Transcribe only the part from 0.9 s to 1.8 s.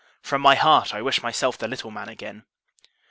I wish myself the